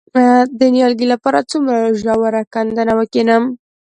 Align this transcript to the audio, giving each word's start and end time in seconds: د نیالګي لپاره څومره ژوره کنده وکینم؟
د 0.59 0.61
نیالګي 0.73 1.07
لپاره 1.13 1.47
څومره 1.51 1.93
ژوره 2.01 2.41
کنده 2.53 2.83
وکینم؟ 2.99 3.43